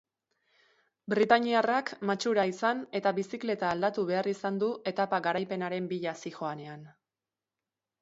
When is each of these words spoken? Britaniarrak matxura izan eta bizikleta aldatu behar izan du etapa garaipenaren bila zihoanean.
Britaniarrak 1.13 1.91
matxura 2.11 2.47
izan 2.53 2.81
eta 3.01 3.13
bizikleta 3.19 3.69
aldatu 3.75 4.09
behar 4.11 4.33
izan 4.35 4.61
du 4.67 4.73
etapa 4.95 5.23
garaipenaren 5.31 5.95
bila 5.97 6.19
zihoanean. 6.27 6.87